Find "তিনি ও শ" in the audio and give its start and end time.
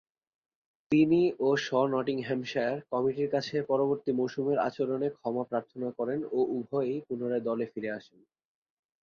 0.91-1.87